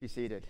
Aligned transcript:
Be 0.00 0.06
seated. 0.06 0.46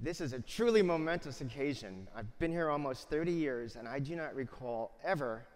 This 0.00 0.20
is 0.20 0.32
a 0.32 0.40
truly 0.40 0.82
momentous 0.82 1.40
occasion. 1.40 2.08
I've 2.14 2.36
been 2.40 2.50
here 2.50 2.68
almost 2.68 3.08
30 3.08 3.30
years, 3.30 3.76
and 3.76 3.86
I 3.86 4.00
do 4.00 4.16
not 4.16 4.34
recall 4.34 4.98
ever 5.04 5.46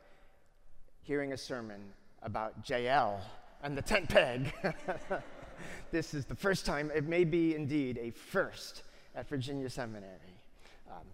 hearing 1.02 1.32
a 1.32 1.36
sermon 1.36 1.80
about 2.22 2.68
Jael 2.68 3.20
and 3.64 3.77
the 3.77 3.82
tent 3.82 4.09
peg. 4.09 4.52
this 5.91 6.14
is 6.14 6.24
the 6.24 6.37
first 6.37 6.64
time, 6.64 6.92
it 6.95 7.09
may 7.09 7.24
be 7.24 7.56
indeed 7.56 7.98
a 7.98 8.10
first 8.10 8.84
at 9.16 9.28
Virginia 9.28 9.68
Seminary. 9.68 10.38
Um, 10.88 11.06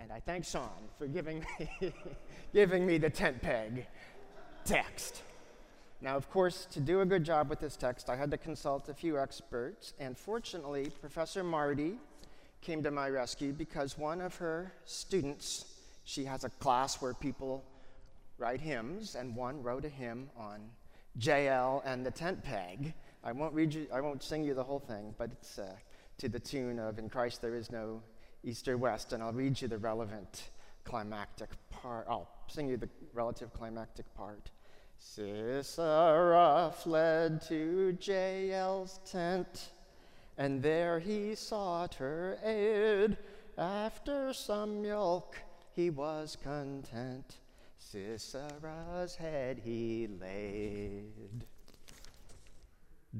and 0.00 0.10
I 0.10 0.20
thank 0.20 0.46
Sean 0.46 0.88
for 0.96 1.06
giving 1.06 1.44
me, 1.60 1.92
giving 2.54 2.86
me 2.86 2.96
the 2.96 3.10
tent 3.10 3.42
peg 3.42 3.86
text. 4.64 5.22
Now, 6.04 6.16
of 6.16 6.28
course, 6.28 6.66
to 6.72 6.80
do 6.80 7.00
a 7.00 7.06
good 7.06 7.24
job 7.24 7.48
with 7.48 7.60
this 7.60 7.76
text, 7.76 8.10
I 8.10 8.16
had 8.16 8.30
to 8.32 8.36
consult 8.36 8.90
a 8.90 8.94
few 8.94 9.18
experts, 9.18 9.94
and 9.98 10.18
fortunately, 10.18 10.90
Professor 11.00 11.42
Marty 11.42 11.94
came 12.60 12.82
to 12.82 12.90
my 12.90 13.08
rescue 13.08 13.54
because 13.54 13.96
one 13.96 14.20
of 14.20 14.36
her 14.36 14.70
students, 14.84 15.64
she 16.04 16.26
has 16.26 16.44
a 16.44 16.50
class 16.50 17.00
where 17.00 17.14
people 17.14 17.64
write 18.36 18.60
hymns, 18.60 19.14
and 19.14 19.34
one 19.34 19.62
wrote 19.62 19.86
a 19.86 19.88
hymn 19.88 20.28
on 20.36 20.68
Jael 21.18 21.82
and 21.86 22.04
the 22.04 22.10
tent 22.10 22.44
peg. 22.44 22.92
I 23.24 23.32
won't 23.32 23.54
read 23.54 23.72
you, 23.72 23.86
I 23.90 24.02
won't 24.02 24.22
sing 24.22 24.44
you 24.44 24.52
the 24.52 24.62
whole 24.62 24.80
thing, 24.80 25.14
but 25.16 25.30
it's 25.32 25.58
uh, 25.58 25.74
to 26.18 26.28
the 26.28 26.38
tune 26.38 26.78
of 26.78 26.98
"In 26.98 27.08
Christ 27.08 27.40
There 27.40 27.54
Is 27.54 27.72
No 27.72 28.02
East 28.42 28.68
or 28.68 28.76
West," 28.76 29.14
and 29.14 29.22
I'll 29.22 29.32
read 29.32 29.58
you 29.58 29.68
the 29.68 29.78
relevant 29.78 30.50
climactic 30.84 31.48
part. 31.70 32.04
I'll 32.10 32.28
sing 32.46 32.68
you 32.68 32.76
the 32.76 32.90
relative 33.14 33.54
climactic 33.54 34.04
part. 34.14 34.50
Sisera 35.06 36.72
fled 36.74 37.42
to 37.42 37.96
Jael's 38.00 39.00
tent 39.04 39.68
and 40.36 40.62
there 40.62 40.98
he 40.98 41.34
sought 41.34 41.94
her 41.94 42.38
aid. 42.42 43.16
After 43.56 44.32
some 44.32 44.82
milk, 44.82 45.40
he 45.72 45.90
was 45.90 46.36
content. 46.42 47.36
Sisera's 47.78 49.14
head 49.14 49.60
he 49.64 50.08
laid. 50.20 51.44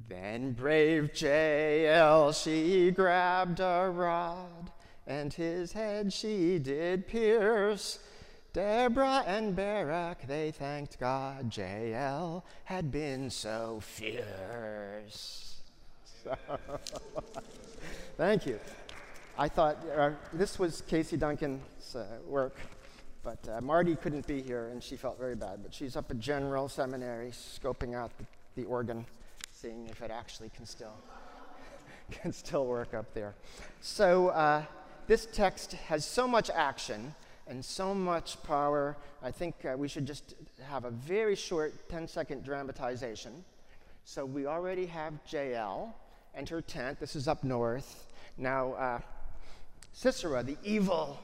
Then 0.08 0.52
brave 0.52 1.10
Jael, 1.14 2.32
she 2.32 2.90
grabbed 2.90 3.60
a 3.60 3.88
rod, 3.94 4.72
and 5.06 5.32
his 5.32 5.72
head 5.72 6.12
she 6.12 6.58
did 6.58 7.06
pierce. 7.06 8.00
Deborah 8.55 9.24
and 9.27 9.56
Barak, 9.56 10.28
they 10.28 10.52
thanked 10.52 11.00
God 11.00 11.55
Jael 11.55 12.44
had 12.62 12.92
been 12.92 13.28
so 13.28 13.80
fierce. 13.83 15.56
Thank 18.16 18.46
you. 18.46 18.61
I 19.36 19.48
thought 19.48 19.78
uh, 19.96 20.11
this 20.33 20.56
was 20.61 20.84
Casey 20.86 21.16
Duncan's 21.16 21.96
uh, 21.96 22.05
work, 22.28 22.55
but 23.24 23.41
uh, 23.48 23.61
Marty 23.61 23.96
couldn't 23.96 24.24
be 24.24 24.41
here 24.41 24.68
and 24.68 24.80
she 24.80 24.94
felt 24.94 25.18
very 25.18 25.34
bad. 25.34 25.58
But 25.64 25.74
she's 25.74 25.96
up 25.96 26.08
at 26.12 26.20
General 26.20 26.68
Seminary 26.68 27.30
scoping 27.30 27.96
out 27.96 28.12
the, 28.18 28.24
the 28.55 28.68
organ, 28.68 29.05
seeing 29.50 29.89
if 29.89 30.00
it 30.00 30.12
actually 30.12 30.50
can 30.50 30.64
still, 30.64 30.94
can 32.12 32.33
still 32.33 32.66
work 32.66 32.94
up 32.94 33.12
there. 33.14 33.34
So 33.80 34.28
uh, 34.28 34.62
this 35.08 35.27
text 35.27 35.72
has 35.72 36.06
so 36.06 36.28
much 36.28 36.50
action 36.55 37.16
and 37.47 37.64
so 37.64 37.95
much 37.95 38.42
power. 38.42 38.97
I 39.23 39.30
think 39.30 39.55
uh, 39.64 39.77
we 39.77 39.89
should 39.89 40.07
just 40.07 40.35
have 40.63 40.85
a 40.85 40.91
very 40.91 41.36
short 41.36 41.89
10 41.89 42.08
second 42.08 42.45
dramatization. 42.45 43.45
So 44.05 44.24
we 44.24 44.46
already 44.46 44.86
have 44.86 45.14
Jael 45.29 45.95
and 46.35 46.48
her 46.48 46.61
tent. 46.61 47.01
This 47.01 47.17
is 47.17 47.29
up 47.29 47.45
north. 47.45 48.07
Now, 48.36 48.73
uh, 48.74 49.01
Sisera, 49.92 50.42
the 50.42 50.57
evil 50.64 51.18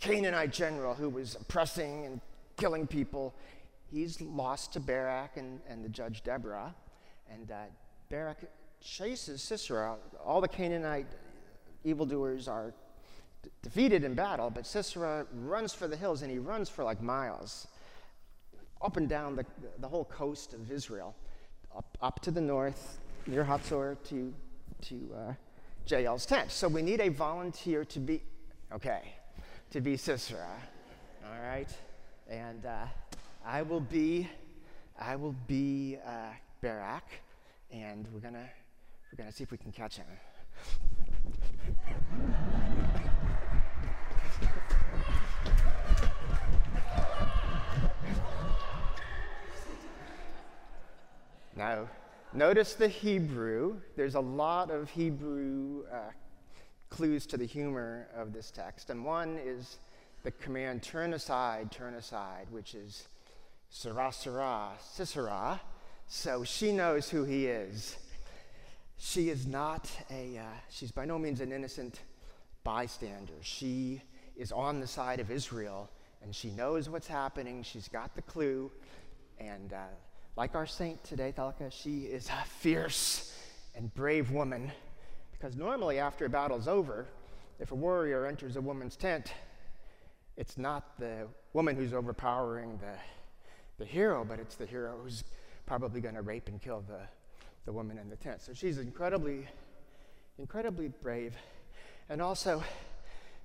Canaanite 0.00 0.52
general 0.52 0.94
who 0.94 1.08
was 1.08 1.34
oppressing 1.34 2.06
and 2.06 2.20
killing 2.56 2.86
people, 2.86 3.34
he's 3.90 4.20
lost 4.20 4.72
to 4.72 4.80
Barak 4.80 5.36
and, 5.36 5.60
and 5.68 5.84
the 5.84 5.88
judge 5.88 6.22
Deborah. 6.22 6.74
And 7.30 7.50
uh, 7.50 7.64
Barak 8.08 8.38
chases 8.80 9.42
Sisera. 9.42 9.96
All 10.24 10.40
the 10.40 10.48
Canaanite 10.48 11.06
evildoers 11.84 12.48
are 12.48 12.72
defeated 13.62 14.04
in 14.04 14.14
battle, 14.14 14.50
but 14.50 14.66
Sisera 14.66 15.26
runs 15.32 15.72
for 15.72 15.88
the 15.88 15.96
hills 15.96 16.22
and 16.22 16.30
he 16.30 16.38
runs 16.38 16.68
for 16.68 16.84
like 16.84 17.02
miles 17.02 17.66
up 18.82 18.96
and 18.96 19.08
down 19.08 19.36
the, 19.36 19.44
the 19.78 19.88
whole 19.88 20.04
coast 20.04 20.54
of 20.54 20.70
Israel, 20.70 21.14
up, 21.76 21.98
up 22.00 22.20
to 22.20 22.30
the 22.30 22.40
north, 22.40 22.98
near 23.26 23.44
Hatzor 23.44 23.96
to, 24.08 24.32
to 24.82 25.10
uh, 25.16 26.16
tent. 26.18 26.50
So 26.50 26.68
we 26.68 26.82
need 26.82 27.00
a 27.00 27.08
volunteer 27.08 27.84
to 27.84 27.98
be, 27.98 28.22
okay, 28.72 29.14
to 29.70 29.80
be 29.80 29.96
Sisera. 29.96 30.48
All 31.24 31.42
right? 31.42 31.68
And 32.28 32.64
uh, 32.64 32.86
I 33.44 33.62
will 33.62 33.80
be, 33.80 34.28
I 34.98 35.16
will 35.16 35.34
be 35.46 35.98
uh, 36.06 36.32
Barak, 36.62 37.04
and 37.70 38.06
we're 38.12 38.20
gonna, 38.20 38.48
we're 39.12 39.16
gonna 39.16 39.32
see 39.32 39.44
if 39.44 39.50
we 39.50 39.58
can 39.58 39.72
catch 39.72 39.96
him. 39.96 40.06
Now, 51.60 51.90
Notice 52.32 52.72
the 52.72 52.88
Hebrew. 52.88 53.82
There's 53.94 54.14
a 54.14 54.20
lot 54.20 54.70
of 54.70 54.88
Hebrew 54.88 55.82
uh, 55.92 56.10
clues 56.88 57.26
to 57.26 57.36
the 57.36 57.44
humor 57.44 58.08
of 58.16 58.32
this 58.32 58.50
text. 58.50 58.88
And 58.88 59.04
one 59.04 59.38
is 59.44 59.76
the 60.22 60.30
command 60.30 60.82
turn 60.82 61.12
aside, 61.12 61.70
turn 61.70 61.92
aside, 61.92 62.46
which 62.50 62.74
is 62.74 63.08
Sarah, 63.68 64.10
Sarah, 64.10 64.70
Sisera. 64.80 65.60
So 66.06 66.44
she 66.44 66.72
knows 66.72 67.10
who 67.10 67.24
he 67.24 67.44
is. 67.44 67.98
She 68.96 69.28
is 69.28 69.46
not 69.46 69.90
a, 70.10 70.38
uh, 70.38 70.44
she's 70.70 70.92
by 70.92 71.04
no 71.04 71.18
means 71.18 71.42
an 71.42 71.52
innocent 71.52 72.00
bystander. 72.64 73.34
She 73.42 74.00
is 74.34 74.50
on 74.50 74.80
the 74.80 74.86
side 74.86 75.20
of 75.20 75.30
Israel 75.30 75.90
and 76.22 76.34
she 76.34 76.52
knows 76.52 76.88
what's 76.88 77.08
happening. 77.08 77.64
She's 77.64 77.88
got 77.88 78.16
the 78.16 78.22
clue. 78.22 78.70
And 79.38 79.74
uh, 79.74 79.88
like 80.40 80.54
our 80.54 80.64
saint 80.64 81.04
today, 81.04 81.34
Thalka, 81.36 81.70
she 81.70 82.04
is 82.04 82.30
a 82.30 82.44
fierce 82.46 83.30
and 83.74 83.92
brave 83.92 84.30
woman. 84.30 84.72
Because 85.32 85.54
normally, 85.54 85.98
after 85.98 86.24
a 86.24 86.30
battle's 86.30 86.66
over, 86.66 87.06
if 87.58 87.72
a 87.72 87.74
warrior 87.74 88.24
enters 88.24 88.56
a 88.56 88.60
woman's 88.62 88.96
tent, 88.96 89.34
it's 90.38 90.56
not 90.56 90.98
the 90.98 91.28
woman 91.52 91.76
who's 91.76 91.92
overpowering 91.92 92.78
the, 92.78 92.96
the 93.76 93.84
hero, 93.84 94.24
but 94.26 94.38
it's 94.38 94.54
the 94.54 94.64
hero 94.64 94.98
who's 95.02 95.24
probably 95.66 96.00
going 96.00 96.14
to 96.14 96.22
rape 96.22 96.48
and 96.48 96.62
kill 96.62 96.82
the, 96.88 97.00
the 97.66 97.72
woman 97.72 97.98
in 97.98 98.08
the 98.08 98.16
tent. 98.16 98.40
So 98.40 98.54
she's 98.54 98.78
incredibly, 98.78 99.46
incredibly 100.38 100.88
brave. 100.88 101.36
And 102.08 102.22
also, 102.22 102.64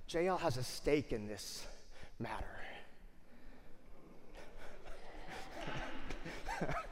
Jael 0.08 0.38
has 0.38 0.56
a 0.56 0.64
stake 0.64 1.12
in 1.12 1.26
this 1.26 1.66
matter. 2.18 2.46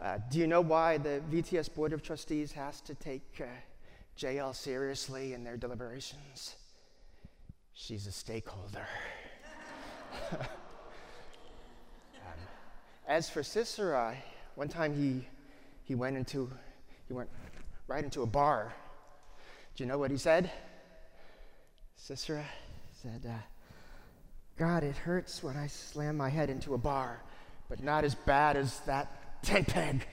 uh, 0.00 0.18
do 0.30 0.38
you 0.38 0.46
know 0.46 0.60
why 0.60 0.98
the 0.98 1.22
VTS 1.30 1.74
Board 1.74 1.92
of 1.92 2.02
Trustees 2.02 2.52
has 2.52 2.80
to 2.82 2.94
take 2.94 3.40
uh, 3.40 3.44
Jael 4.16 4.52
seriously 4.52 5.32
in 5.32 5.44
their 5.44 5.56
deliberations? 5.56 6.56
She's 7.74 8.06
a 8.06 8.12
stakeholder. 8.12 8.86
um, 10.32 10.38
as 13.06 13.30
for 13.30 13.42
Sisera, 13.42 14.16
one 14.54 14.68
time 14.68 14.94
he, 14.94 15.26
he 15.84 15.94
went 15.94 16.16
into 16.16 16.50
he 17.08 17.14
went 17.14 17.28
right 17.86 18.04
into 18.04 18.22
a 18.22 18.26
bar. 18.26 18.74
Do 19.74 19.84
you 19.84 19.88
know 19.88 19.98
what 19.98 20.10
he 20.10 20.16
said? 20.16 20.50
Sisera 21.96 22.44
said, 23.02 23.26
uh, 23.28 23.38
God, 24.56 24.82
it 24.82 24.96
hurts 24.96 25.42
when 25.42 25.56
I 25.56 25.66
slam 25.66 26.16
my 26.16 26.28
head 26.28 26.50
into 26.50 26.74
a 26.74 26.78
bar 26.78 27.22
but 27.72 27.82
not 27.82 28.04
as 28.04 28.14
bad 28.14 28.54
as 28.54 28.80
that 28.80 29.42
tent 29.42 29.66
peg. 29.66 30.06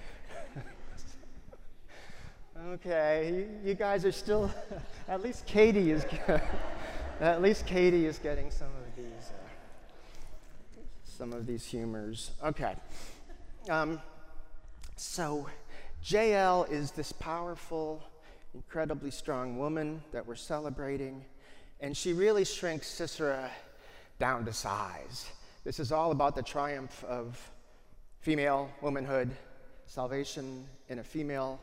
okay, 2.70 3.48
you 3.66 3.74
guys 3.74 4.06
are 4.06 4.14
still, 4.14 4.50
at 5.10 5.22
least 5.22 5.46
Katie 5.46 5.92
is, 5.92 6.06
at 7.20 7.42
least 7.42 7.66
Katie 7.66 8.06
is 8.06 8.18
getting 8.18 8.50
some 8.50 8.70
of 8.70 8.96
these, 8.96 9.32
uh, 9.34 10.80
some 11.04 11.34
of 11.34 11.46
these 11.46 11.66
humors. 11.66 12.32
Okay. 12.42 12.78
Um, 13.68 14.00
so, 14.96 15.46
Jael 16.02 16.64
is 16.64 16.92
this 16.92 17.12
powerful, 17.12 18.02
incredibly 18.54 19.12
strong 19.12 19.58
woman 19.58 20.02
that 20.14 20.26
we're 20.26 20.36
celebrating, 20.36 21.26
and 21.82 21.98
she 21.98 22.14
really 22.14 22.46
shrinks 22.46 22.88
Sisera 22.88 23.52
down 24.18 24.46
to 24.46 24.54
size. 24.54 25.30
This 25.66 25.78
is 25.82 25.92
all 25.92 26.12
about 26.12 26.36
the 26.36 26.42
triumph 26.42 27.04
of 27.04 27.38
female 28.22 28.70
womanhood 28.82 29.30
salvation 29.88 30.66
in 30.88 31.00
a 31.00 31.04
female 31.04 31.60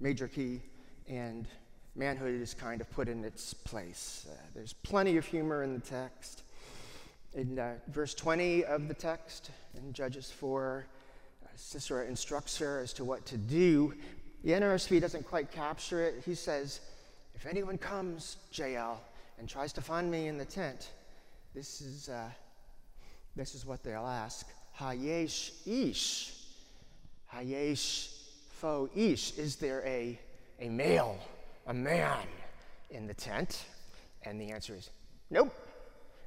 major 0.00 0.26
key, 0.26 0.60
and 1.08 1.46
manhood 1.94 2.40
is 2.40 2.52
kind 2.52 2.80
of 2.80 2.90
put 2.90 3.08
in 3.08 3.24
its 3.24 3.54
place. 3.54 4.26
Uh, 4.28 4.34
there's 4.52 4.72
plenty 4.72 5.16
of 5.16 5.24
humor 5.24 5.62
in 5.62 5.74
the 5.74 5.80
text. 5.80 6.42
In 7.34 7.56
uh, 7.56 7.74
verse 7.86 8.14
20 8.14 8.64
of 8.64 8.88
the 8.88 8.94
text, 8.94 9.52
in 9.76 9.92
Judges 9.92 10.28
4, 10.32 10.86
uh, 11.44 11.48
Sisera 11.54 12.04
instructs 12.04 12.58
her 12.58 12.80
as 12.80 12.92
to 12.94 13.04
what 13.04 13.24
to 13.26 13.36
do. 13.36 13.94
The 14.42 14.50
NRSV 14.50 15.00
doesn't 15.00 15.24
quite 15.24 15.52
capture 15.52 16.02
it. 16.02 16.24
He 16.26 16.34
says, 16.34 16.80
If 17.36 17.46
anyone 17.46 17.78
comes, 17.78 18.38
Jael, 18.52 19.00
and 19.38 19.48
tries 19.48 19.72
to 19.74 19.80
find 19.80 20.10
me 20.10 20.26
in 20.26 20.36
the 20.36 20.44
tent, 20.44 20.88
this 21.54 21.80
is, 21.80 22.08
uh, 22.08 22.28
this 23.36 23.54
is 23.54 23.64
what 23.64 23.82
they'll 23.82 24.06
ask 24.06 24.46
Hayesh 24.78 25.52
Ish. 25.66 26.32
Hayesh 27.32 28.08
Fo 28.50 28.88
Ish. 28.94 29.38
Is 29.38 29.56
there 29.56 29.82
a, 29.86 30.18
a 30.60 30.68
male, 30.68 31.18
a 31.66 31.74
man 31.74 32.26
in 32.90 33.06
the 33.06 33.14
tent? 33.14 33.64
And 34.24 34.40
the 34.40 34.50
answer 34.50 34.74
is 34.74 34.90
nope. 35.30 35.54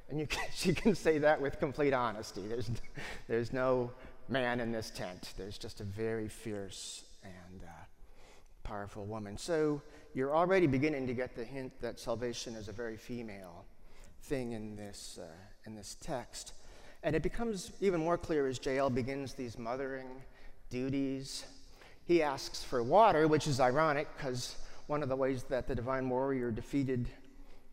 And 0.08 0.18
you 0.18 0.26
can, 0.26 0.44
she 0.54 0.72
can 0.72 0.94
say 0.94 1.18
that 1.18 1.40
with 1.40 1.58
complete 1.58 1.92
honesty. 1.92 2.42
There's, 2.46 2.70
there's 3.28 3.52
no 3.52 3.90
man 4.28 4.60
in 4.60 4.72
this 4.72 4.90
tent. 4.90 5.34
There's 5.36 5.58
just 5.58 5.80
a 5.80 5.84
very 5.84 6.28
fierce 6.28 7.04
and 7.22 7.62
uh, 7.62 7.84
powerful 8.62 9.04
woman. 9.04 9.36
So 9.36 9.82
you're 10.14 10.34
already 10.34 10.66
beginning 10.66 11.06
to 11.06 11.14
get 11.14 11.36
the 11.36 11.44
hint 11.44 11.72
that 11.80 11.98
salvation 11.98 12.54
is 12.54 12.68
a 12.68 12.72
very 12.72 12.96
female 12.96 13.66
thing 14.22 14.52
in 14.52 14.76
this, 14.76 15.18
uh, 15.20 15.26
in 15.66 15.74
this 15.74 15.96
text. 16.00 16.52
And 17.02 17.14
it 17.14 17.22
becomes 17.22 17.72
even 17.80 18.00
more 18.00 18.18
clear 18.18 18.46
as 18.46 18.64
Jael 18.64 18.90
begins 18.90 19.34
these 19.34 19.58
mothering 19.58 20.08
duties. 20.70 21.44
He 22.04 22.22
asks 22.22 22.64
for 22.64 22.82
water, 22.82 23.28
which 23.28 23.46
is 23.46 23.60
ironic 23.60 24.08
because 24.16 24.56
one 24.86 25.02
of 25.02 25.08
the 25.08 25.16
ways 25.16 25.44
that 25.44 25.68
the 25.68 25.74
divine 25.74 26.08
warrior 26.08 26.50
defeated 26.50 27.08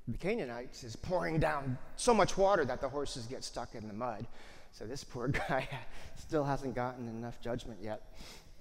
the 0.07 0.17
Canaanites 0.17 0.83
is 0.83 0.95
pouring 0.95 1.39
down 1.39 1.77
so 1.95 2.13
much 2.13 2.37
water 2.37 2.63
that 2.65 2.79
the 2.79 2.89
horses 2.89 3.25
get 3.25 3.43
stuck 3.43 3.73
in 3.73 3.87
the 3.87 3.93
mud. 3.93 4.27
So 4.71 4.85
this 4.85 5.03
poor 5.03 5.27
guy 5.49 5.67
still 6.17 6.43
hasn't 6.43 6.75
gotten 6.75 7.07
enough 7.07 7.41
judgment 7.41 7.79
yet. 7.81 8.01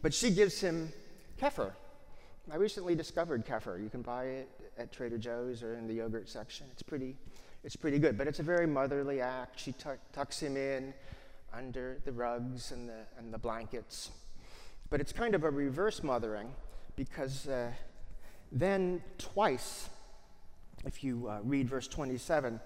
But 0.00 0.14
she 0.14 0.30
gives 0.30 0.60
him 0.60 0.92
kefir. 1.40 1.72
I 2.50 2.56
recently 2.56 2.94
discovered 2.94 3.44
kefir. 3.44 3.82
You 3.82 3.90
can 3.90 4.02
buy 4.02 4.24
it 4.24 4.48
at 4.78 4.92
Trader 4.92 5.18
Joe's 5.18 5.62
or 5.62 5.74
in 5.74 5.86
the 5.86 5.94
yogurt 5.94 6.28
section. 6.28 6.66
It's 6.72 6.82
pretty, 6.82 7.16
it's 7.64 7.76
pretty 7.76 7.98
good. 7.98 8.16
But 8.16 8.28
it's 8.28 8.38
a 8.38 8.44
very 8.44 8.66
motherly 8.66 9.20
act. 9.20 9.58
She 9.58 9.74
tucks 10.12 10.40
him 10.40 10.56
in 10.56 10.94
under 11.52 11.98
the 12.04 12.12
rugs 12.12 12.72
and 12.72 12.88
the, 12.88 13.04
and 13.18 13.32
the 13.32 13.38
blankets. 13.38 14.10
But 14.90 15.00
it's 15.00 15.12
kind 15.12 15.34
of 15.34 15.44
a 15.44 15.50
reverse 15.50 16.02
mothering 16.02 16.52
because 16.94 17.48
uh, 17.48 17.70
then 18.52 19.02
twice 19.18 19.88
if 20.84 21.02
you 21.02 21.28
uh, 21.28 21.38
read 21.42 21.68
verse 21.68 21.88
27, 21.88 22.60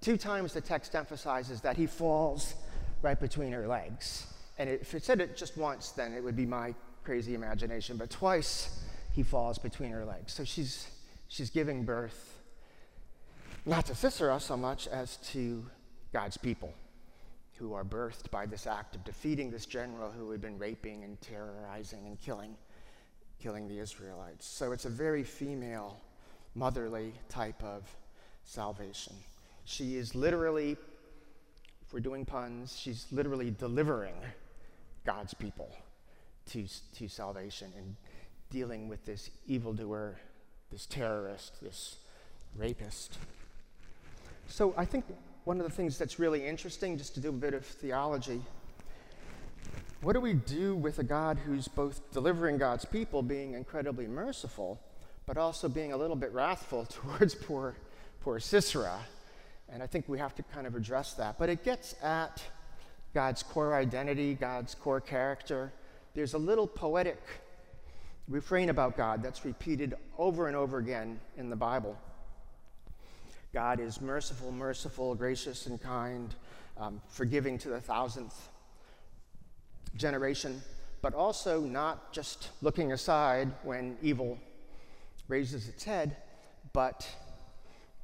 two 0.00 0.16
times 0.16 0.52
the 0.52 0.60
text 0.60 0.94
emphasizes 0.94 1.60
that 1.62 1.76
he 1.76 1.86
falls 1.86 2.54
right 3.00 3.18
between 3.18 3.52
her 3.52 3.66
legs. 3.66 4.26
And 4.58 4.68
if 4.68 4.94
it 4.94 5.04
said 5.04 5.20
it 5.20 5.36
just 5.36 5.56
once, 5.56 5.90
then 5.90 6.12
it 6.12 6.22
would 6.22 6.36
be 6.36 6.46
my 6.46 6.74
crazy 7.04 7.34
imagination. 7.34 7.96
But 7.96 8.10
twice 8.10 8.82
he 9.12 9.22
falls 9.22 9.58
between 9.58 9.90
her 9.90 10.04
legs. 10.04 10.32
So 10.32 10.44
she's, 10.44 10.86
she's 11.28 11.50
giving 11.50 11.84
birth 11.84 12.38
not 13.64 13.86
to 13.86 13.94
Sisera 13.94 14.40
so 14.40 14.56
much 14.56 14.88
as 14.88 15.18
to 15.32 15.64
God's 16.12 16.36
people 16.36 16.74
who 17.56 17.74
are 17.74 17.84
birthed 17.84 18.30
by 18.30 18.44
this 18.44 18.66
act 18.66 18.96
of 18.96 19.04
defeating 19.04 19.50
this 19.50 19.66
general 19.66 20.10
who 20.10 20.30
had 20.30 20.40
been 20.40 20.58
raping 20.58 21.04
and 21.04 21.20
terrorizing 21.20 22.06
and 22.06 22.20
killing, 22.20 22.56
killing 23.40 23.68
the 23.68 23.78
Israelites. 23.78 24.46
So 24.46 24.72
it's 24.72 24.84
a 24.84 24.90
very 24.90 25.22
female 25.22 26.00
motherly 26.54 27.12
type 27.28 27.62
of 27.62 27.88
salvation. 28.44 29.14
She 29.64 29.96
is 29.96 30.14
literally, 30.14 30.72
if 30.72 31.92
we're 31.92 32.00
doing 32.00 32.24
puns, 32.24 32.76
she's 32.76 33.06
literally 33.12 33.52
delivering 33.52 34.14
God's 35.06 35.34
people 35.34 35.70
to, 36.46 36.66
to 36.96 37.08
salvation 37.08 37.72
and 37.76 37.94
dealing 38.50 38.88
with 38.88 39.04
this 39.04 39.30
evildoer, 39.46 40.18
this 40.70 40.86
terrorist, 40.86 41.62
this 41.62 41.98
rapist. 42.56 43.18
So 44.52 44.74
I 44.76 44.84
think 44.84 45.06
one 45.44 45.60
of 45.60 45.64
the 45.64 45.72
things 45.72 45.96
that's 45.96 46.18
really 46.18 46.46
interesting, 46.46 46.98
just 46.98 47.14
to 47.14 47.20
do 47.20 47.30
a 47.30 47.32
bit 47.32 47.54
of 47.54 47.64
theology, 47.64 48.42
what 50.02 50.12
do 50.12 50.20
we 50.20 50.34
do 50.34 50.76
with 50.76 50.98
a 50.98 51.02
God 51.02 51.38
who's 51.38 51.68
both 51.68 52.02
delivering 52.12 52.58
God's 52.58 52.84
people, 52.84 53.22
being 53.22 53.54
incredibly 53.54 54.06
merciful, 54.06 54.78
but 55.24 55.38
also 55.38 55.70
being 55.70 55.94
a 55.94 55.96
little 55.96 56.16
bit 56.16 56.34
wrathful 56.34 56.84
towards 56.90 57.34
poor, 57.34 57.76
poor 58.20 58.38
Sisera. 58.38 58.98
And 59.70 59.82
I 59.82 59.86
think 59.86 60.06
we 60.06 60.18
have 60.18 60.34
to 60.34 60.42
kind 60.42 60.66
of 60.66 60.76
address 60.76 61.14
that. 61.14 61.38
But 61.38 61.48
it 61.48 61.64
gets 61.64 61.94
at 62.02 62.42
God's 63.14 63.42
core 63.42 63.74
identity, 63.74 64.34
God's 64.34 64.74
core 64.74 65.00
character. 65.00 65.72
There's 66.12 66.34
a 66.34 66.38
little 66.38 66.66
poetic 66.66 67.22
refrain 68.28 68.68
about 68.68 68.98
God 68.98 69.22
that's 69.22 69.46
repeated 69.46 69.94
over 70.18 70.46
and 70.46 70.54
over 70.54 70.76
again 70.76 71.20
in 71.38 71.48
the 71.48 71.56
Bible. 71.56 71.96
God 73.52 73.80
is 73.80 74.00
merciful, 74.00 74.50
merciful, 74.50 75.14
gracious, 75.14 75.66
and 75.66 75.80
kind, 75.80 76.34
um, 76.78 77.02
forgiving 77.08 77.58
to 77.58 77.68
the 77.68 77.80
thousandth 77.80 78.48
generation, 79.94 80.62
but 81.02 81.12
also 81.12 81.60
not 81.60 82.12
just 82.12 82.48
looking 82.62 82.92
aside 82.92 83.52
when 83.62 83.98
evil 84.00 84.38
raises 85.28 85.68
its 85.68 85.84
head, 85.84 86.16
but 86.72 87.06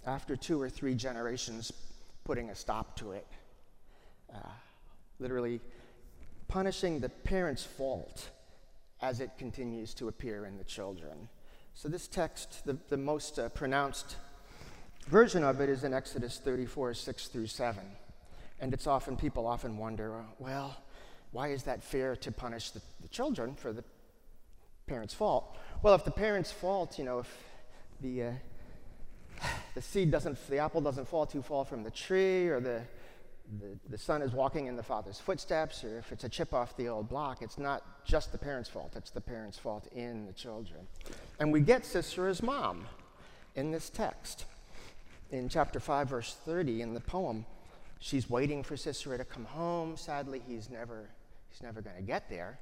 after 0.07 0.37
two 0.37 0.61
or 0.61 0.69
three 0.69 0.95
generations, 0.95 1.73
putting 2.25 2.51
a 2.51 2.55
stop 2.55 2.95
to 2.97 3.13
it. 3.13 3.27
Uh, 4.35 4.39
literally 5.19 5.61
punishing 6.47 7.01
the 7.01 7.09
parent's 7.09 7.65
fault 7.65 8.31
as 9.01 9.21
it 9.21 9.31
continues 9.39 9.95
to 9.95 10.09
appear 10.09 10.45
in 10.45 10.59
the 10.59 10.65
children. 10.65 11.29
So, 11.75 11.89
this 11.89 12.07
text, 12.07 12.67
the, 12.67 12.77
the 12.89 12.97
most 12.97 13.39
uh, 13.39 13.49
pronounced 13.51 14.17
version 15.09 15.43
of 15.43 15.61
it 15.61 15.69
is 15.69 15.85
in 15.85 15.95
Exodus 15.95 16.39
34 16.39 16.95
6 16.95 17.29
through 17.29 17.47
7. 17.47 17.83
And 18.61 18.75
it's 18.75 18.87
often, 18.87 19.17
people 19.17 19.47
often 19.47 19.79
wonder, 19.79 20.25
well, 20.39 20.77
why 21.33 21.49
is 21.49 21.63
that 21.65 21.83
fair 21.83 22.17
to 22.17 22.33
punish 22.33 22.71
the, 22.71 22.81
the 23.01 23.09
children 23.09 23.55
for 23.55 23.73
the 23.73 23.85
parent's 24.87 25.15
fault? 25.15 25.57
Well, 25.83 25.95
if 25.95 26.05
the 26.05 26.11
parent's 26.11 26.51
fault, 26.51 26.99
you 26.99 27.05
know, 27.05 27.21
if 27.21 27.45
the, 28.01 28.23
uh, 28.23 28.33
the 29.75 29.83
seed 29.83 30.11
doesn't, 30.11 30.39
the 30.49 30.59
apple 30.59 30.81
doesn't 30.81 31.09
fall 31.09 31.27
too 31.27 31.43
far 31.43 31.65
from 31.65 31.85
the 31.85 31.91
tree, 31.91 32.49
or 32.49 32.61
the, 32.61 32.83
the, 33.61 33.79
the 33.91 33.99
son 33.99 34.23
is 34.23 34.33
walking 34.33 34.67
in 34.67 34.77
the 34.77 34.83
father's 34.83 35.21
footsteps, 35.21 35.85
or 35.85 35.99
if 35.99 36.11
it's 36.11 36.25
a 36.25 36.29
chip 36.29 36.53
off 36.53 36.77
the 36.77 36.89
old 36.89 37.09
block, 37.09 37.43
it's 37.43 37.59
not 37.59 38.05
just 38.05 38.33
the 38.33 38.39
parent's 38.39 38.69
fault, 38.69 38.95
it's 38.97 39.11
the 39.11 39.21
parent's 39.21 39.59
fault 39.59 39.87
in 39.93 40.27
the 40.27 40.33
children. 40.33 40.81
And 41.39 41.53
we 41.53 41.61
get 41.61 41.83
Sisera's 41.83 42.43
mom 42.43 42.87
in 43.55 43.71
this 43.71 43.89
text. 43.89 44.47
In 45.31 45.49
chapter 45.49 45.79
5, 45.79 46.09
verse 46.09 46.37
30, 46.47 46.81
in 46.81 46.95
the 46.95 47.01
poem, 47.01 47.45
she's 47.99 48.31
waiting 48.31 48.63
for 48.63 48.77
Sisera 48.77 49.19
to 49.19 49.25
come 49.25 49.45
home. 49.45 49.97
Sadly, 49.97 50.43
he's 50.47 50.71
never, 50.71 51.11
he's 51.51 51.63
never 51.63 51.83
going 51.83 51.97
to 51.97 52.03
get 52.03 52.31
there. 52.31 52.59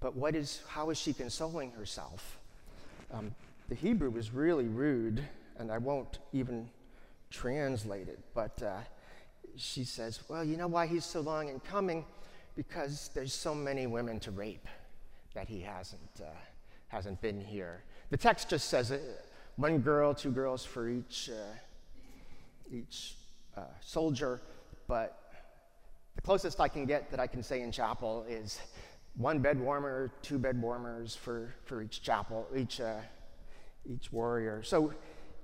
But 0.00 0.14
what 0.14 0.34
is, 0.34 0.60
how 0.68 0.90
is 0.90 0.98
she 0.98 1.14
consoling 1.14 1.70
herself? 1.70 2.38
Um, 3.10 3.34
the 3.68 3.74
Hebrew 3.74 4.14
is 4.16 4.30
really 4.30 4.66
rude, 4.66 5.22
and 5.58 5.72
I 5.72 5.78
won't 5.78 6.18
even 6.32 6.68
translate 7.30 8.08
it, 8.08 8.18
but 8.34 8.62
uh, 8.62 8.80
she 9.56 9.84
says, 9.84 10.20
Well, 10.28 10.44
you 10.44 10.56
know 10.56 10.68
why 10.68 10.86
he's 10.86 11.04
so 11.04 11.20
long 11.20 11.48
in 11.48 11.60
coming? 11.60 12.04
Because 12.56 13.10
there's 13.14 13.32
so 13.32 13.54
many 13.54 13.86
women 13.86 14.20
to 14.20 14.30
rape 14.30 14.68
that 15.34 15.48
he 15.48 15.60
hasn't, 15.60 16.20
uh, 16.20 16.28
hasn't 16.88 17.20
been 17.20 17.40
here. 17.40 17.82
The 18.10 18.16
text 18.16 18.50
just 18.50 18.68
says 18.68 18.92
uh, 18.92 18.98
one 19.56 19.78
girl, 19.78 20.14
two 20.14 20.30
girls 20.30 20.64
for 20.64 20.88
each, 20.88 21.30
uh, 21.30 21.54
each 22.70 23.14
uh, 23.56 23.62
soldier, 23.80 24.40
but 24.86 25.18
the 26.14 26.22
closest 26.22 26.60
I 26.60 26.68
can 26.68 26.86
get 26.86 27.10
that 27.10 27.20
I 27.20 27.26
can 27.26 27.42
say 27.42 27.62
in 27.62 27.72
chapel 27.72 28.24
is 28.28 28.58
one 29.16 29.40
bed 29.40 29.58
warmer, 29.58 30.10
two 30.22 30.38
bed 30.38 30.60
warmers 30.60 31.14
for, 31.16 31.54
for 31.64 31.82
each 31.82 32.02
chapel, 32.02 32.46
each, 32.54 32.80
uh, 32.80 33.00
each 33.88 34.12
warrior. 34.12 34.62
So 34.62 34.92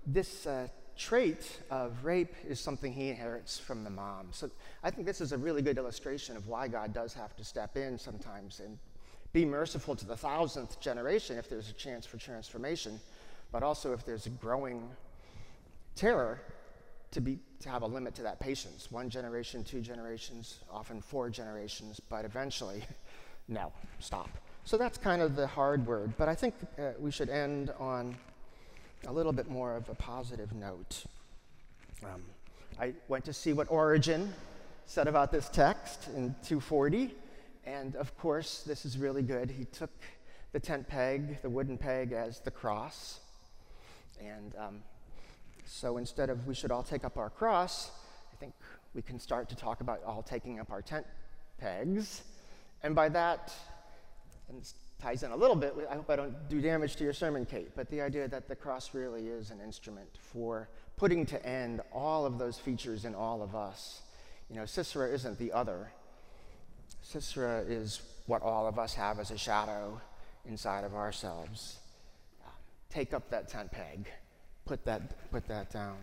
this 0.07 0.47
uh, 0.47 0.69
trait 0.97 1.61
of 1.71 2.05
rape 2.05 2.35
is 2.47 2.61
something 2.61 2.93
he 2.93 3.09
inherits 3.09 3.59
from 3.59 3.85
the 3.85 3.91
mom. 3.91 4.29
So 4.33 4.51
I 4.83 4.91
think 4.91 5.07
this 5.07 5.21
is 5.21 5.33
a 5.33 5.39
really 5.39 5.63
good 5.63 5.79
illustration 5.79 6.37
of 6.37 6.49
why 6.49 6.69
God 6.69 6.93
does 6.93 7.15
have 7.15 7.35
to 7.37 7.45
step 7.45 7.77
in 7.77 7.99
sometimes 7.99 8.61
and 8.61 8.79
be 9.33 9.45
merciful 9.45 9.97
to 9.97 10.05
the 10.05 10.17
thousandth 10.17 10.81
generation 10.81 11.39
if 11.39 11.49
there's 11.49 11.71
a 11.71 11.75
chance 11.75 12.05
for 12.05 12.19
transformation, 12.19 13.01
but 13.51 13.63
also 13.63 13.93
if 13.93 14.05
there's 14.05 14.27
a 14.27 14.31
growing 14.31 14.91
terror 15.95 16.41
to, 17.13 17.21
be, 17.21 17.39
to 17.61 17.69
have 17.69 17.83
a 17.83 17.87
limit 17.87 18.15
to 18.17 18.23
that 18.23 18.41
patience. 18.41 18.91
One 18.91 19.09
generation, 19.09 19.63
two 19.65 19.81
generations, 19.81 20.61
often 20.71 21.01
four 21.01 21.31
generations, 21.31 22.01
but 22.01 22.25
eventually 22.25 22.83
no, 23.49 23.73
stop. 24.01 24.31
So 24.65 24.77
that's 24.77 24.99
kind 24.99 25.23
of 25.23 25.37
the 25.37 25.47
hard 25.47 25.87
word, 25.87 26.13
but 26.17 26.29
I 26.29 26.35
think 26.35 26.55
uh, 26.79 26.93
we 26.99 27.11
should 27.11 27.29
end 27.29 27.73
on 27.79 28.17
a 29.07 29.13
little 29.13 29.33
bit 29.33 29.49
more 29.49 29.75
of 29.75 29.89
a 29.89 29.95
positive 29.95 30.53
note. 30.53 31.05
Um, 32.05 32.23
I 32.81 32.95
went 33.09 33.25
to 33.25 33.33
see 33.33 33.53
what 33.53 33.71
Origen 33.71 34.33
said 34.87 35.09
about 35.09 35.33
this 35.33 35.49
text 35.49 36.09
in 36.09 36.35
240, 36.45 37.15
and 37.67 37.97
of 37.97 38.17
course, 38.17 38.63
this 38.63 38.85
is 38.85 38.99
really 38.99 39.23
good. 39.23 39.51
He 39.51 39.65
took 39.65 39.91
the 40.53 40.61
tent 40.61 40.87
peg, 40.87 41.43
the 41.43 41.51
wooden 41.51 41.77
peg, 41.77 42.13
as 42.13 42.41
the 42.41 42.51
cross. 42.51 43.21
And 44.21 44.55
um, 44.57 44.83
so 45.65 45.97
instead 45.97 46.31
of 46.31 46.47
we 46.47 46.55
should 46.55 46.71
all 46.71 46.83
take 46.83 47.05
up 47.05 47.17
our 47.17 47.31
cross, 47.31 47.91
I 48.33 48.37
think 48.37 48.55
we 48.95 49.03
can 49.03 49.19
start 49.19 49.49
to 49.51 49.57
talk 49.57 49.81
about 49.81 50.03
all 50.05 50.23
taking 50.23 50.61
up 50.61 50.71
our 50.71 50.83
tent 50.83 51.07
pegs. 51.59 52.23
And 52.83 52.95
by 52.95 53.09
that, 53.11 53.53
and 54.49 54.61
this 54.61 54.75
ties 55.01 55.23
in 55.23 55.33
a 55.33 55.37
little 55.37 55.57
bit, 55.57 55.75
I 55.91 55.95
hope 55.95 56.11
I 56.11 56.17
don't 56.17 56.49
do 56.49 56.61
damage 56.61 56.97
to 56.97 57.05
your 57.05 57.13
sermon, 57.13 57.45
Kate, 57.45 57.75
but 57.75 57.91
the 57.91 58.01
idea 58.01 58.29
that 58.29 58.49
the 58.49 58.55
cross 58.55 58.95
really 58.95 59.29
is 59.29 59.51
an 59.51 59.61
instrument 59.61 60.09
for 60.17 60.69
putting 60.97 61.27
to 61.27 61.45
end 61.45 61.81
all 61.93 62.25
of 62.25 62.39
those 62.39 62.59
features 62.59 63.05
in 63.05 63.15
all 63.15 63.43
of 63.43 63.57
us. 63.57 64.03
You 64.49 64.57
know, 64.57 64.67
Sisera 64.67 65.09
isn't 65.09 65.39
the 65.39 65.53
other. 65.53 65.91
Sisera 67.03 67.65
is 67.67 68.03
what 68.27 68.43
all 68.43 68.67
of 68.67 68.79
us 68.79 68.95
have 68.95 69.19
as 69.19 69.31
a 69.31 69.39
shadow 69.39 70.01
inside 70.47 70.85
of 70.85 70.95
ourselves. 70.95 71.79
take 72.91 73.15
up 73.15 73.31
that 73.31 73.49
tent 73.49 73.73
peg, 73.73 74.07
put 74.65 74.85
that, 74.85 75.31
put 75.31 75.47
that 75.49 75.71
down. 75.71 75.97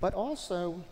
But 0.00 0.14
also, 0.14 0.82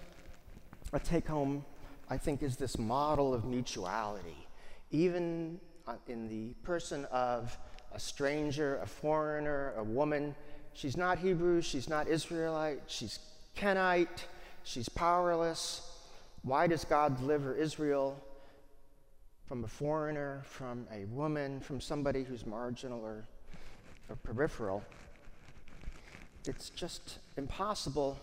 a 0.92 0.99
take 0.99 1.26
home, 1.26 1.64
I 2.09 2.16
think, 2.16 2.42
is 2.42 2.56
this 2.56 2.78
model 2.78 3.35
of 3.35 3.44
mutuality. 3.44 4.47
Even 4.90 5.61
uh, 5.87 5.94
in 6.09 6.28
the 6.28 6.54
person 6.62 7.04
of 7.06 7.56
a 7.92 8.00
stranger, 8.00 8.78
a 8.78 8.87
foreigner, 8.87 9.75
a 9.76 9.85
woman, 9.85 10.35
she's 10.73 10.97
not 10.97 11.18
Hebrew, 11.18 11.61
she's 11.61 11.88
not 11.88 12.09
Israelite, 12.09 12.83
she's 12.87 13.18
Kenite, 13.54 14.26
she's 14.64 14.88
powerless. 14.88 15.90
Why 16.42 16.66
does 16.66 16.85
God 16.85 17.18
deliver 17.18 17.54
Israel 17.54 18.23
from 19.47 19.64
a 19.64 19.68
foreigner, 19.68 20.42
from 20.44 20.87
a 20.92 21.04
woman, 21.06 21.61
from 21.61 21.80
somebody 21.80 22.25
who's 22.25 22.47
marginal 22.47 23.00
or, 23.04 23.25
or 24.09 24.16
peripheral, 24.16 24.83
it's 26.48 26.70
just 26.70 27.18
impossible 27.36 28.18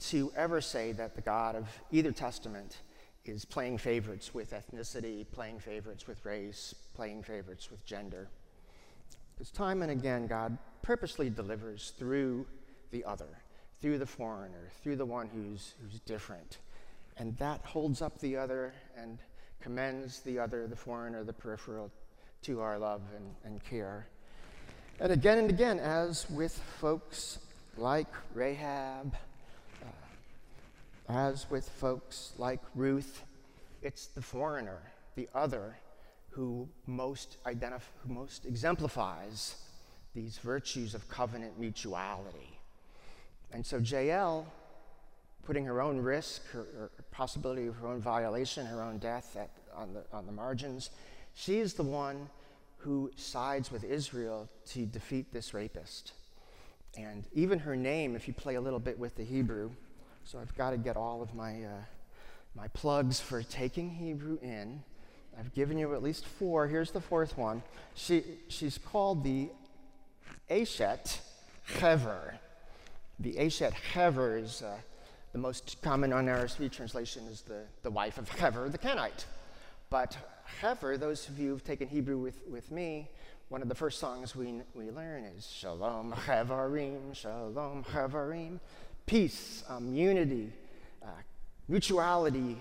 to 0.00 0.32
ever 0.36 0.60
say 0.60 0.92
that 0.92 1.14
the 1.14 1.20
God 1.20 1.54
of 1.54 1.68
either 1.92 2.12
testament 2.12 2.78
is 3.24 3.44
playing 3.44 3.78
favorites 3.78 4.32
with 4.34 4.52
ethnicity, 4.52 5.26
playing 5.30 5.58
favorites 5.58 6.06
with 6.06 6.24
race, 6.24 6.74
playing 6.94 7.22
favorites 7.22 7.70
with 7.70 7.84
gender. 7.84 8.28
Because 9.34 9.50
time 9.50 9.82
and 9.82 9.90
again, 9.90 10.26
God 10.26 10.56
purposely 10.82 11.28
delivers 11.28 11.92
through 11.98 12.46
the 12.90 13.04
other, 13.04 13.28
through 13.80 13.98
the 13.98 14.06
foreigner, 14.06 14.70
through 14.82 14.96
the 14.96 15.04
one 15.04 15.28
who's, 15.28 15.74
who's 15.82 16.00
different. 16.00 16.58
And 17.18 17.36
that 17.36 17.60
holds 17.64 18.00
up 18.00 18.18
the 18.20 18.36
other 18.36 18.72
and 18.96 19.18
commends 19.60 20.20
the 20.20 20.38
other, 20.38 20.66
the 20.66 20.76
foreigner, 20.76 21.22
the 21.22 21.32
peripheral, 21.32 21.90
to 22.42 22.60
our 22.60 22.78
love 22.78 23.02
and, 23.14 23.34
and 23.44 23.62
care. 23.62 24.06
And 24.98 25.12
again 25.12 25.38
and 25.38 25.50
again, 25.50 25.78
as 25.78 26.28
with 26.30 26.58
folks 26.80 27.38
like 27.76 28.08
Rahab, 28.34 29.14
uh, 29.82 29.86
as 31.08 31.50
with 31.50 31.68
folks 31.68 32.32
like 32.38 32.60
Ruth, 32.74 33.22
it's 33.82 34.06
the 34.06 34.22
foreigner, 34.22 34.80
the 35.14 35.28
other, 35.34 35.76
who 36.30 36.68
most, 36.86 37.36
identif- 37.44 37.90
who 38.06 38.12
most 38.12 38.46
exemplifies 38.46 39.56
these 40.14 40.38
virtues 40.38 40.94
of 40.94 41.08
covenant 41.08 41.58
mutuality. 41.58 42.58
And 43.52 43.64
so 43.64 43.78
Jael 43.78 44.46
putting 45.44 45.64
her 45.64 45.80
own 45.80 45.98
risk, 45.98 46.46
her, 46.50 46.66
her, 46.76 46.90
possibility 47.10 47.66
of 47.66 47.74
her 47.76 47.88
own 47.88 48.00
violation, 48.00 48.66
her 48.66 48.82
own 48.82 48.98
death 48.98 49.36
at, 49.36 49.50
on, 49.74 49.92
the, 49.92 50.04
on 50.12 50.26
the 50.26 50.32
margins. 50.32 50.90
She's 51.34 51.74
the 51.74 51.82
one 51.82 52.28
who 52.78 53.10
sides 53.16 53.70
with 53.70 53.84
Israel 53.84 54.48
to 54.68 54.86
defeat 54.86 55.32
this 55.32 55.52
rapist. 55.52 56.12
And 56.96 57.24
even 57.32 57.58
her 57.60 57.76
name, 57.76 58.16
if 58.16 58.26
you 58.26 58.34
play 58.34 58.56
a 58.56 58.60
little 58.60 58.78
bit 58.80 58.98
with 58.98 59.16
the 59.16 59.24
Hebrew, 59.24 59.70
so 60.24 60.38
I've 60.38 60.54
got 60.56 60.70
to 60.70 60.76
get 60.76 60.96
all 60.96 61.22
of 61.22 61.34
my, 61.34 61.62
uh, 61.62 61.84
my 62.54 62.68
plugs 62.68 63.20
for 63.20 63.42
taking 63.42 63.90
Hebrew 63.90 64.38
in. 64.42 64.82
I've 65.38 65.54
given 65.54 65.78
you 65.78 65.94
at 65.94 66.02
least 66.02 66.26
four. 66.26 66.66
Here's 66.66 66.90
the 66.90 67.00
fourth 67.00 67.38
one. 67.38 67.62
She, 67.94 68.24
she's 68.48 68.78
called 68.78 69.24
the 69.24 69.48
Ashet 70.50 71.20
Hever. 71.64 72.34
The 73.20 73.34
Ashet 73.34 73.72
Hever 73.72 74.38
is 74.38 74.62
uh, 74.62 74.76
the 75.32 75.38
most 75.38 75.80
common 75.82 76.10
NRSV 76.10 76.72
translation 76.72 77.24
is 77.28 77.42
the, 77.42 77.62
the 77.82 77.90
wife 77.90 78.18
of 78.18 78.28
Hever 78.28 78.68
the 78.68 78.78
Kenite. 78.78 79.24
But 79.88 80.16
Hever, 80.60 80.98
those 80.98 81.28
of 81.28 81.38
you 81.38 81.50
who've 81.50 81.64
taken 81.64 81.88
Hebrew 81.88 82.18
with, 82.18 82.40
with 82.48 82.70
me, 82.70 83.08
one 83.50 83.62
of 83.62 83.68
the 83.68 83.74
first 83.74 83.98
songs 83.98 84.36
we, 84.36 84.54
we 84.74 84.90
learn 84.92 85.24
is 85.24 85.44
Shalom 85.44 86.12
Hevarim, 86.12 87.12
Shalom 87.12 87.82
Hevarim. 87.82 88.60
Peace, 89.06 89.64
um, 89.68 89.92
unity, 89.92 90.52
uh, 91.02 91.08
mutuality, 91.68 92.56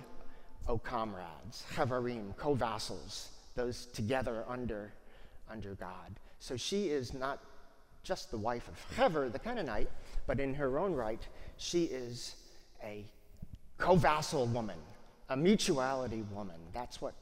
O 0.67 0.79
comrades, 0.79 1.63
Hevarim, 1.75 2.35
co 2.37 2.55
vassals, 2.55 3.29
those 3.55 3.85
together 3.93 4.43
under, 4.47 4.91
under 5.47 5.75
God. 5.75 6.15
So 6.39 6.57
she 6.57 6.89
is 6.89 7.13
not 7.13 7.39
just 8.01 8.31
the 8.31 8.37
wife 8.39 8.67
of 8.67 8.97
Hever 8.97 9.29
the 9.29 9.37
Canaanite, 9.37 9.91
but 10.25 10.39
in 10.39 10.55
her 10.55 10.79
own 10.79 10.93
right, 10.93 11.21
she 11.57 11.83
is 11.83 12.35
a 12.83 13.05
co-vassal 13.77 14.47
woman, 14.47 14.79
a 15.29 15.37
mutuality 15.37 16.23
woman. 16.33 16.57
That's 16.73 16.99
what, 16.99 17.13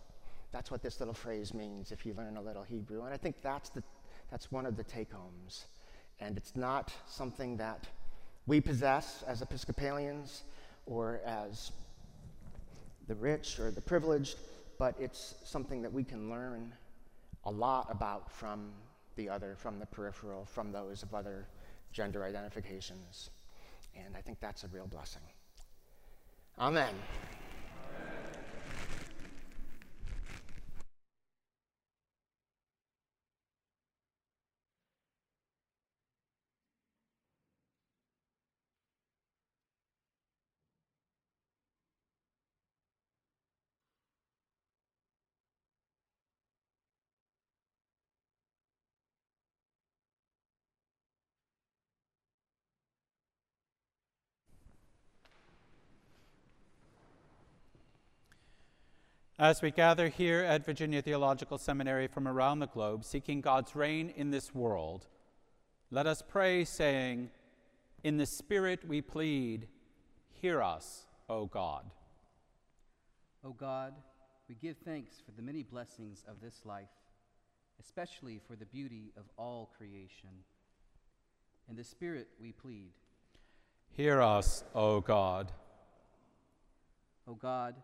that's 0.52 0.72
what 0.72 0.82
this 0.82 1.00
little 1.00 1.14
phrase 1.14 1.54
means 1.54 1.92
if 1.92 2.06
you 2.06 2.14
learn 2.14 2.38
a 2.38 2.42
little 2.42 2.64
Hebrew. 2.64 3.04
And 3.04 3.14
I 3.14 3.18
think 3.18 3.42
that's, 3.42 3.70
the, 3.70 3.84
that's 4.32 4.52
one 4.52 4.66
of 4.66 4.78
the 4.78 4.84
take-homes. 4.84 5.66
And 6.20 6.38
it's 6.38 6.56
not 6.56 6.94
something 7.08 7.58
that 7.58 7.88
we 8.48 8.62
possess 8.62 9.24
as 9.28 9.42
Episcopalians 9.42 10.44
or 10.86 11.20
as 11.26 11.72
the 13.08 13.16
rich 13.16 13.60
or 13.60 13.72
the 13.72 13.82
privileged, 13.82 14.38
but 14.80 14.96
it's 15.00 15.36
something 15.44 15.82
that 15.82 15.92
we 15.92 16.04
can 16.04 16.30
learn 16.30 16.74
a 17.46 17.52
lot 17.52 17.88
about 17.90 18.32
from 18.32 18.72
the 19.16 19.30
other, 19.30 19.56
from 19.58 19.80
the 19.80 19.86
peripheral, 19.86 20.46
from 20.46 20.72
those 20.72 21.04
of 21.04 21.14
other 21.14 21.48
gender 21.92 22.24
identifications. 22.24 23.30
And 23.96 24.16
I 24.16 24.22
think 24.22 24.40
that's 24.40 24.64
a 24.64 24.68
real 24.68 24.88
blessing. 24.88 25.24
Amen. 26.60 26.94
As 59.40 59.62
we 59.62 59.70
gather 59.70 60.08
here 60.08 60.40
at 60.40 60.66
Virginia 60.66 61.00
Theological 61.00 61.60
Seminary 61.60 62.08
from 62.08 62.28
around 62.28 62.58
the 62.58 62.66
globe, 62.66 63.06
seeking 63.06 63.40
God's 63.40 63.76
reign 63.76 64.12
in 64.16 64.32
this 64.32 64.56
world, 64.56 65.06
let 65.92 66.08
us 66.08 66.24
pray, 66.28 66.66
saying, 66.66 67.30
In 68.04 68.18
the 68.18 68.26
Spirit 68.26 68.80
we 68.88 69.00
plead, 69.00 69.68
hear 70.32 70.64
us, 70.64 71.06
O 71.30 71.46
God. 71.46 71.86
O 73.44 73.52
God, 73.52 73.94
we 74.50 74.56
give 74.56 74.78
thanks 74.78 75.22
for 75.24 75.32
the 75.34 75.44
many 75.44 75.62
blessings 75.62 76.24
of 76.28 76.42
this 76.42 76.62
life, 76.66 76.90
especially 77.80 78.42
for 78.48 78.56
the 78.56 78.66
beauty 78.66 79.14
of 79.16 79.26
all 79.38 79.72
creation. 79.78 80.46
In 81.70 81.76
the 81.76 81.84
Spirit 81.84 82.28
we 82.42 82.54
plead, 82.54 82.90
Hear 83.92 84.20
us, 84.20 84.64
O 84.74 85.00
God. 85.00 85.52
O 87.28 87.36
God, 87.36 87.76